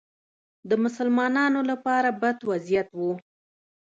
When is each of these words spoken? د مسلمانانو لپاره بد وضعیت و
د 0.69 0.71
مسلمانانو 0.83 1.61
لپاره 1.71 2.09
بد 2.21 2.37
وضعیت 2.51 2.89
و 2.99 3.01